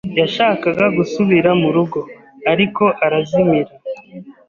Yashakaga 0.19 0.85
gusubira 0.97 1.49
mu 1.61 1.69
rugo, 1.75 1.99
ariko 2.51 2.83
arazimira. 3.05 3.71